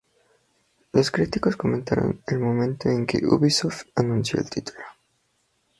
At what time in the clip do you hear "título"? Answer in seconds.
4.49-4.81